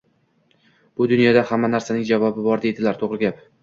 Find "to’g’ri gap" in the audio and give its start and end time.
3.07-3.51